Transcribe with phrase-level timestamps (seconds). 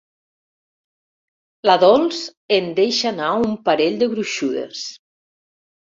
[1.69, 2.23] La Dols
[2.59, 4.85] en deixa anar un parell de gruixudes.